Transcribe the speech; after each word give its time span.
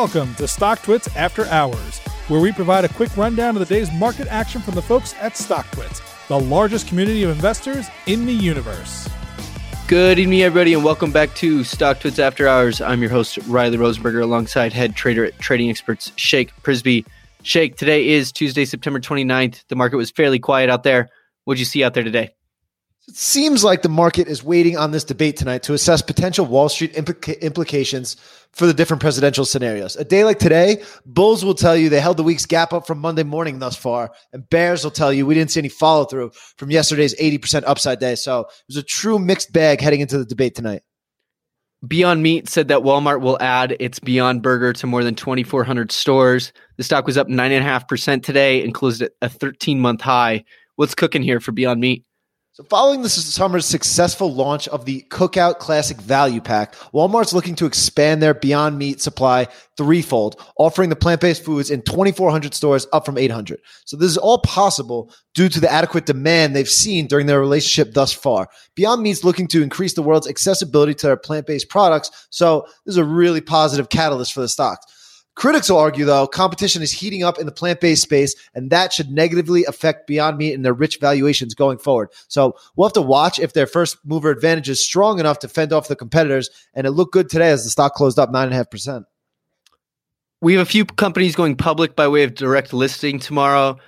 Welcome 0.00 0.34
to 0.36 0.44
StockTwits 0.44 1.14
After 1.14 1.44
Hours, 1.48 1.98
where 2.28 2.40
we 2.40 2.52
provide 2.52 2.86
a 2.86 2.88
quick 2.88 3.14
rundown 3.18 3.54
of 3.54 3.68
the 3.68 3.74
day's 3.74 3.92
market 3.92 4.28
action 4.28 4.62
from 4.62 4.74
the 4.74 4.80
folks 4.80 5.14
at 5.20 5.34
StockTwits, 5.34 6.26
the 6.26 6.40
largest 6.40 6.88
community 6.88 7.22
of 7.22 7.28
investors 7.28 7.86
in 8.06 8.24
the 8.24 8.32
universe. 8.32 9.10
Good 9.88 10.18
evening, 10.18 10.40
everybody, 10.40 10.72
and 10.72 10.82
welcome 10.82 11.12
back 11.12 11.34
to 11.34 11.60
StockTwits 11.60 12.18
After 12.18 12.48
Hours. 12.48 12.80
I'm 12.80 13.02
your 13.02 13.10
host, 13.10 13.36
Riley 13.46 13.76
Rosenberger, 13.76 14.22
alongside 14.22 14.72
head 14.72 14.96
trader 14.96 15.26
at 15.26 15.38
Trading 15.38 15.68
Experts, 15.68 16.12
Shake 16.16 16.50
Prisby. 16.62 17.04
Shake, 17.42 17.76
today 17.76 18.08
is 18.08 18.32
Tuesday, 18.32 18.64
September 18.64 19.00
29th. 19.00 19.66
The 19.68 19.76
market 19.76 19.98
was 19.98 20.10
fairly 20.10 20.38
quiet 20.38 20.70
out 20.70 20.82
there. 20.82 21.10
What'd 21.44 21.58
you 21.58 21.66
see 21.66 21.84
out 21.84 21.92
there 21.92 22.04
today? 22.04 22.30
It 23.08 23.16
seems 23.16 23.64
like 23.64 23.82
the 23.82 23.88
market 23.88 24.28
is 24.28 24.44
waiting 24.44 24.76
on 24.76 24.92
this 24.92 25.02
debate 25.02 25.36
tonight 25.36 25.64
to 25.64 25.74
assess 25.74 26.00
potential 26.00 26.46
Wall 26.46 26.68
Street 26.68 26.94
implica- 26.94 27.40
implications 27.40 28.16
for 28.52 28.66
the 28.66 28.74
different 28.74 29.00
presidential 29.00 29.44
scenarios. 29.44 29.96
A 29.96 30.04
day 30.04 30.22
like 30.22 30.38
today, 30.38 30.82
Bulls 31.06 31.44
will 31.44 31.54
tell 31.54 31.76
you 31.76 31.88
they 31.88 32.00
held 32.00 32.18
the 32.18 32.22
week's 32.22 32.46
gap 32.46 32.72
up 32.72 32.86
from 32.86 32.98
Monday 32.98 33.24
morning 33.24 33.58
thus 33.58 33.74
far, 33.74 34.12
and 34.32 34.48
Bears 34.48 34.84
will 34.84 34.92
tell 34.92 35.12
you 35.12 35.26
we 35.26 35.34
didn't 35.34 35.50
see 35.50 35.60
any 35.60 35.68
follow 35.68 36.04
through 36.04 36.30
from 36.56 36.70
yesterday's 36.70 37.14
80% 37.16 37.64
upside 37.66 37.98
day. 37.98 38.14
So 38.14 38.42
it 38.42 38.46
was 38.68 38.76
a 38.76 38.82
true 38.82 39.18
mixed 39.18 39.52
bag 39.52 39.80
heading 39.80 40.00
into 40.00 40.18
the 40.18 40.24
debate 40.24 40.54
tonight. 40.54 40.82
Beyond 41.86 42.22
Meat 42.22 42.48
said 42.48 42.68
that 42.68 42.80
Walmart 42.80 43.22
will 43.22 43.40
add 43.40 43.74
its 43.80 43.98
Beyond 43.98 44.42
Burger 44.42 44.74
to 44.74 44.86
more 44.86 45.02
than 45.02 45.14
2,400 45.14 45.90
stores. 45.90 46.52
The 46.76 46.84
stock 46.84 47.06
was 47.06 47.16
up 47.16 47.26
9.5% 47.26 48.22
today 48.22 48.62
and 48.62 48.74
closed 48.74 49.00
at 49.00 49.12
a 49.22 49.28
13 49.28 49.80
month 49.80 50.02
high. 50.02 50.44
What's 50.76 50.94
cooking 50.94 51.22
here 51.22 51.40
for 51.40 51.52
Beyond 51.52 51.80
Meat? 51.80 52.04
So, 52.52 52.64
following 52.64 53.02
this 53.02 53.14
summer's 53.32 53.64
successful 53.64 54.34
launch 54.34 54.66
of 54.66 54.84
the 54.84 55.06
Cookout 55.08 55.60
Classic 55.60 55.96
Value 55.96 56.40
Pack, 56.40 56.74
Walmart's 56.92 57.32
looking 57.32 57.54
to 57.54 57.64
expand 57.64 58.20
their 58.20 58.34
Beyond 58.34 58.76
Meat 58.76 59.00
supply 59.00 59.46
threefold, 59.76 60.34
offering 60.58 60.90
the 60.90 60.96
plant 60.96 61.20
based 61.20 61.44
foods 61.44 61.70
in 61.70 61.80
2,400 61.82 62.52
stores, 62.52 62.88
up 62.92 63.06
from 63.06 63.18
800. 63.18 63.60
So, 63.84 63.96
this 63.96 64.10
is 64.10 64.18
all 64.18 64.38
possible 64.38 65.14
due 65.32 65.48
to 65.48 65.60
the 65.60 65.70
adequate 65.70 66.06
demand 66.06 66.56
they've 66.56 66.68
seen 66.68 67.06
during 67.06 67.26
their 67.26 67.38
relationship 67.38 67.94
thus 67.94 68.12
far. 68.12 68.48
Beyond 68.74 69.00
Meat's 69.00 69.22
looking 69.22 69.46
to 69.46 69.62
increase 69.62 69.94
the 69.94 70.02
world's 70.02 70.28
accessibility 70.28 70.94
to 70.94 71.06
their 71.06 71.16
plant 71.16 71.46
based 71.46 71.68
products. 71.68 72.10
So, 72.30 72.62
this 72.84 72.94
is 72.94 72.96
a 72.96 73.04
really 73.04 73.40
positive 73.40 73.90
catalyst 73.90 74.32
for 74.32 74.40
the 74.40 74.48
stocks. 74.48 74.84
Critics 75.40 75.70
will 75.70 75.78
argue, 75.78 76.04
though, 76.04 76.26
competition 76.26 76.82
is 76.82 76.92
heating 76.92 77.24
up 77.24 77.38
in 77.38 77.46
the 77.46 77.52
plant 77.52 77.80
based 77.80 78.02
space, 78.02 78.34
and 78.54 78.68
that 78.68 78.92
should 78.92 79.10
negatively 79.10 79.64
affect 79.64 80.06
Beyond 80.06 80.36
Meat 80.36 80.52
and 80.52 80.62
their 80.62 80.74
rich 80.74 80.98
valuations 81.00 81.54
going 81.54 81.78
forward. 81.78 82.10
So 82.28 82.56
we'll 82.76 82.86
have 82.86 82.92
to 82.92 83.00
watch 83.00 83.38
if 83.38 83.54
their 83.54 83.66
first 83.66 83.96
mover 84.04 84.28
advantage 84.28 84.68
is 84.68 84.84
strong 84.84 85.18
enough 85.18 85.38
to 85.38 85.48
fend 85.48 85.72
off 85.72 85.88
the 85.88 85.96
competitors. 85.96 86.50
And 86.74 86.86
it 86.86 86.90
looked 86.90 87.14
good 87.14 87.30
today 87.30 87.48
as 87.48 87.64
the 87.64 87.70
stock 87.70 87.94
closed 87.94 88.18
up 88.18 88.28
9.5%. 88.28 89.04
We 90.42 90.52
have 90.52 90.62
a 90.66 90.70
few 90.70 90.84
companies 90.84 91.34
going 91.34 91.56
public 91.56 91.96
by 91.96 92.06
way 92.06 92.24
of 92.24 92.34
direct 92.34 92.74
listing 92.74 93.18
tomorrow. 93.18 93.78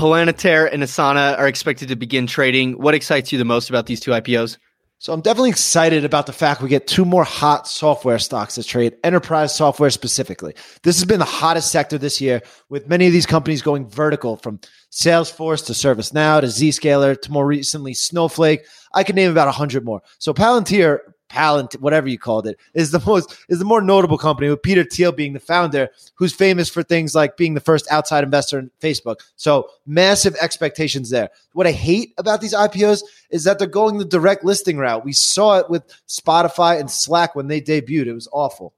Palantir 0.00 0.72
and 0.72 0.82
Asana 0.82 1.38
are 1.38 1.48
expected 1.48 1.88
to 1.88 1.96
begin 1.96 2.26
trading. 2.26 2.80
What 2.80 2.94
excites 2.94 3.30
you 3.30 3.36
the 3.36 3.44
most 3.44 3.68
about 3.68 3.84
these 3.84 4.00
two 4.00 4.12
IPOs? 4.12 4.56
So 4.98 5.12
I'm 5.12 5.20
definitely 5.20 5.50
excited 5.50 6.06
about 6.06 6.24
the 6.24 6.32
fact 6.32 6.62
we 6.62 6.70
get 6.70 6.86
two 6.86 7.04
more 7.04 7.22
hot 7.22 7.68
software 7.68 8.18
stocks 8.18 8.54
to 8.54 8.64
trade, 8.64 8.96
enterprise 9.04 9.54
software 9.54 9.90
specifically. 9.90 10.54
This 10.82 10.96
has 10.96 11.04
been 11.04 11.18
the 11.18 11.26
hottest 11.26 11.70
sector 11.70 11.98
this 11.98 12.18
year, 12.18 12.40
with 12.70 12.88
many 12.88 13.06
of 13.06 13.12
these 13.12 13.26
companies 13.26 13.60
going 13.60 13.86
vertical 13.88 14.36
from 14.36 14.58
Salesforce 14.90 15.66
to 15.66 15.74
ServiceNow 15.74 16.40
to 16.40 16.46
Zscaler 16.46 17.20
to 17.20 17.30
more 17.30 17.46
recently 17.46 17.92
Snowflake. 17.92 18.64
I 18.94 19.04
could 19.04 19.16
name 19.16 19.30
about 19.30 19.48
a 19.48 19.52
hundred 19.52 19.84
more. 19.84 20.00
So 20.18 20.32
Palantir 20.32 21.00
Palant, 21.28 21.74
whatever 21.80 22.08
you 22.08 22.18
called 22.18 22.46
it, 22.46 22.58
is 22.74 22.90
the 22.90 23.02
most 23.04 23.36
is 23.48 23.58
the 23.58 23.64
more 23.64 23.80
notable 23.82 24.18
company 24.18 24.48
with 24.48 24.62
Peter 24.62 24.84
Thiel 24.84 25.12
being 25.12 25.32
the 25.32 25.40
founder, 25.40 25.88
who's 26.14 26.32
famous 26.32 26.68
for 26.68 26.82
things 26.82 27.14
like 27.14 27.36
being 27.36 27.54
the 27.54 27.60
first 27.60 27.86
outside 27.90 28.24
investor 28.24 28.58
in 28.58 28.70
Facebook. 28.80 29.20
So 29.36 29.68
massive 29.86 30.36
expectations 30.40 31.10
there. 31.10 31.30
What 31.52 31.66
I 31.66 31.72
hate 31.72 32.14
about 32.18 32.40
these 32.40 32.54
IPOs 32.54 33.02
is 33.30 33.44
that 33.44 33.58
they're 33.58 33.68
going 33.68 33.98
the 33.98 34.04
direct 34.04 34.44
listing 34.44 34.78
route. 34.78 35.04
We 35.04 35.12
saw 35.12 35.58
it 35.58 35.68
with 35.68 35.82
Spotify 36.06 36.78
and 36.78 36.90
Slack 36.90 37.34
when 37.34 37.48
they 37.48 37.60
debuted. 37.60 38.06
It 38.06 38.14
was 38.14 38.28
awful. 38.32 38.72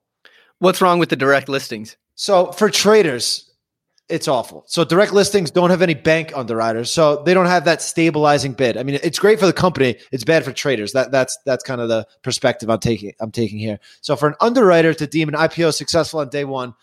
What's 0.58 0.80
wrong 0.80 0.98
with 0.98 1.10
the 1.10 1.16
direct 1.16 1.48
listings? 1.48 1.96
So 2.14 2.50
for 2.52 2.68
traders, 2.70 3.47
it's 4.08 4.28
awful. 4.28 4.64
So 4.66 4.84
direct 4.84 5.12
listings 5.12 5.50
don't 5.50 5.70
have 5.70 5.82
any 5.82 5.94
bank 5.94 6.32
underwriters, 6.34 6.90
so 6.90 7.22
they 7.24 7.34
don't 7.34 7.46
have 7.46 7.66
that 7.66 7.82
stabilizing 7.82 8.52
bid. 8.52 8.76
I 8.76 8.82
mean, 8.82 8.98
it's 9.02 9.18
great 9.18 9.38
for 9.38 9.46
the 9.46 9.52
company. 9.52 9.96
It's 10.12 10.24
bad 10.24 10.44
for 10.44 10.52
traders. 10.52 10.92
That 10.92 11.12
that's 11.12 11.38
that's 11.44 11.62
kind 11.62 11.80
of 11.80 11.88
the 11.88 12.06
perspective 12.22 12.70
I'm 12.70 12.80
taking. 12.80 13.12
I'm 13.20 13.30
taking 13.30 13.58
here. 13.58 13.78
So 14.00 14.16
for 14.16 14.28
an 14.28 14.34
underwriter 14.40 14.94
to 14.94 15.06
deem 15.06 15.28
an 15.28 15.34
IPO 15.34 15.74
successful 15.74 16.20
on 16.20 16.30
day 16.30 16.44
one, 16.44 16.74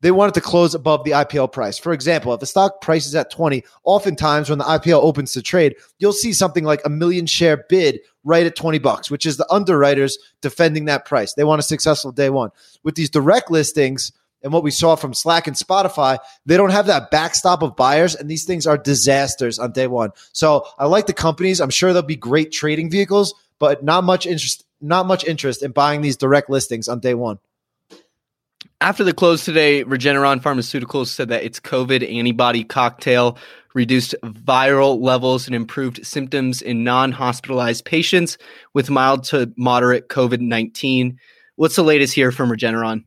they 0.00 0.10
want 0.10 0.30
it 0.30 0.34
to 0.34 0.40
close 0.40 0.74
above 0.74 1.04
the 1.04 1.12
IPO 1.12 1.52
price. 1.52 1.78
For 1.78 1.92
example, 1.92 2.34
if 2.34 2.40
the 2.40 2.46
stock 2.46 2.80
price 2.80 3.06
is 3.06 3.14
at 3.14 3.30
20, 3.30 3.62
oftentimes 3.84 4.50
when 4.50 4.58
the 4.58 4.64
IPO 4.64 5.00
opens 5.00 5.32
to 5.32 5.42
trade, 5.42 5.76
you'll 5.98 6.12
see 6.12 6.32
something 6.32 6.64
like 6.64 6.82
a 6.84 6.90
million 6.90 7.26
share 7.26 7.64
bid 7.68 8.00
right 8.24 8.44
at 8.44 8.56
20 8.56 8.80
bucks, 8.80 9.10
which 9.10 9.24
is 9.24 9.36
the 9.36 9.50
underwriters 9.52 10.18
defending 10.40 10.86
that 10.86 11.04
price. 11.04 11.34
They 11.34 11.44
want 11.44 11.60
a 11.60 11.62
successful 11.62 12.10
day 12.10 12.30
one. 12.30 12.50
With 12.82 12.96
these 12.96 13.10
direct 13.10 13.50
listings 13.50 14.10
and 14.42 14.52
what 14.52 14.62
we 14.62 14.70
saw 14.70 14.96
from 14.96 15.14
Slack 15.14 15.46
and 15.46 15.56
Spotify, 15.56 16.18
they 16.46 16.56
don't 16.56 16.70
have 16.70 16.86
that 16.86 17.10
backstop 17.10 17.62
of 17.62 17.76
buyers, 17.76 18.14
and 18.14 18.28
these 18.28 18.44
things 18.44 18.66
are 18.66 18.76
disasters 18.76 19.58
on 19.58 19.72
day 19.72 19.86
one. 19.86 20.10
So 20.32 20.66
I 20.78 20.86
like 20.86 21.06
the 21.06 21.12
companies. 21.12 21.60
I'm 21.60 21.70
sure 21.70 21.92
they'll 21.92 22.02
be 22.02 22.16
great 22.16 22.52
trading 22.52 22.90
vehicles, 22.90 23.34
but 23.58 23.84
not 23.84 24.04
much 24.04 24.26
interest. 24.26 24.64
Not 24.84 25.06
much 25.06 25.24
interest 25.24 25.62
in 25.62 25.70
buying 25.70 26.00
these 26.00 26.16
direct 26.16 26.50
listings 26.50 26.88
on 26.88 26.98
day 26.98 27.14
one. 27.14 27.38
After 28.80 29.04
the 29.04 29.14
close 29.14 29.44
today, 29.44 29.84
Regeneron 29.84 30.42
Pharmaceuticals 30.42 31.06
said 31.06 31.28
that 31.28 31.44
its 31.44 31.60
COVID 31.60 32.02
antibody 32.12 32.64
cocktail 32.64 33.38
reduced 33.74 34.16
viral 34.24 35.00
levels 35.00 35.46
and 35.46 35.54
improved 35.54 36.04
symptoms 36.04 36.62
in 36.62 36.82
non 36.82 37.12
hospitalized 37.12 37.84
patients 37.84 38.38
with 38.74 38.90
mild 38.90 39.22
to 39.24 39.52
moderate 39.56 40.08
COVID 40.08 40.40
19. 40.40 41.18
What's 41.54 41.76
the 41.76 41.84
latest 41.84 42.12
here 42.12 42.32
from 42.32 42.50
Regeneron? 42.50 43.04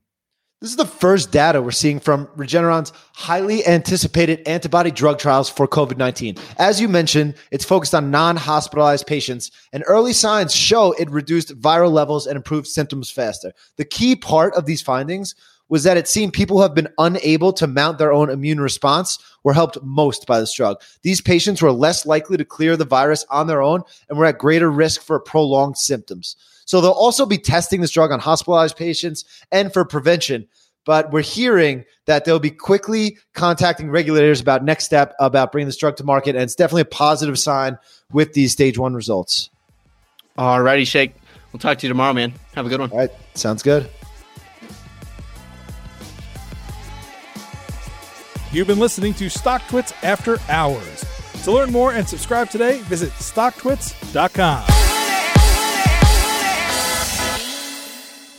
This 0.66 0.72
is 0.72 0.78
the 0.78 0.86
first 0.88 1.31
data 1.31 1.62
we're 1.62 1.70
seeing 1.70 2.00
from 2.00 2.26
Regeneron's 2.36 2.92
highly 3.14 3.64
anticipated 3.68 4.42
antibody 4.48 4.90
drug 4.90 5.20
trials 5.20 5.48
for 5.48 5.68
COVID 5.68 5.98
19. 5.98 6.38
As 6.58 6.81
you 6.81 6.88
mentioned, 6.88 7.36
it's 7.52 7.64
focused 7.64 7.94
on 7.94 8.09
non 8.09 8.36
hospitalized 8.36 9.06
patients, 9.06 9.52
and 9.74 9.84
early 9.86 10.12
signs 10.12 10.56
show 10.56 10.94
it 10.94 11.08
reduced 11.12 11.62
viral 11.62 11.92
levels 11.92 12.26
and 12.26 12.36
improved 12.36 12.66
symptoms 12.66 13.12
faster. 13.12 13.53
The 13.76 13.86
key 13.86 14.16
part 14.16 14.56
of 14.56 14.66
these 14.66 14.81
findings 14.81 15.36
was 15.70 15.84
that 15.84 15.98
it 15.98 16.08
seemed 16.08 16.34
people 16.34 16.58
who 16.58 16.64
have 16.64 16.74
been 16.74 16.90
unable 16.97 17.53
to 17.53 17.68
mount 17.68 18.00
their 18.00 18.12
own 18.12 18.32
immune 18.32 18.59
response 18.59 19.20
were 19.44 19.53
helped 19.53 19.78
most 19.84 20.26
by 20.26 20.40
this 20.40 20.56
drug. 20.56 20.82
These 21.03 21.22
patients 21.22 21.62
were 21.62 21.72
less 21.72 22.08
likely 22.08 22.38
to 22.38 22.46
clear 22.46 22.76
the 22.76 22.86
virus 22.86 23.24
on 23.30 23.46
their 23.46 23.62
own 23.62 23.84
and 24.09 24.18
were 24.18 24.26
at 24.26 24.40
greater 24.40 24.72
risk 24.72 25.03
for 25.03 25.20
prolonged 25.20 25.78
symptoms. 25.78 26.36
So 26.66 26.81
they'll 26.81 26.92
also 26.92 27.26
be 27.26 27.38
testing 27.38 27.81
this 27.81 27.92
drug 27.92 28.12
on 28.12 28.20
hospitalized 28.20 28.76
patients 28.76 29.24
and 29.52 29.72
for 29.72 29.86
prevention. 29.86 30.48
But 30.86 31.12
we're 31.12 31.22
hearing 31.22 31.86
that 32.06 32.26
they'll 32.26 32.40
be 32.40 32.52
quickly 32.52 33.18
contacting 33.34 33.90
regulators 33.90 34.40
about 34.40 34.64
next 34.64 34.86
step 34.86 35.16
about 35.20 35.52
bringing 35.52 35.68
this 35.68 35.78
drug 35.78 35.96
to 35.98 36.03
market. 36.03 36.36
And 36.36 36.44
it's 36.44 36.56
definitely 36.56 36.84
a 36.84 36.86
positive 36.86 37.40
sign 37.40 37.78
with 38.12 38.34
these 38.34 38.52
stage 38.52 38.78
one 38.78 38.94
results. 38.94 39.50
All 40.38 40.62
righty, 40.62 40.86
Shake. 40.86 41.16
We'll 41.52 41.59
talk 41.59 41.80
to 41.80 41.88
you 41.88 41.90
tomorrow, 41.90 42.14
man. 42.14 42.34
Have 42.53 42.66
a 42.66 42.70
good 42.70 42.80
one. 42.80 42.92
All 42.92 42.97
right. 42.97 43.12
Sounds 43.34 43.64
good. 43.64 43.90
You've 48.52 48.68
been 48.68 48.80
listening 48.80 49.14
to 49.16 49.26
StockTwits 49.26 49.94
After 50.03 50.38
Hours. 50.50 51.03
To 51.44 51.52
learn 51.52 51.72
more 51.72 51.94
and 51.94 52.08
subscribe 52.08 52.50
today, 52.50 52.80
visit 52.84 53.12
StockTwits.com. 53.12 54.75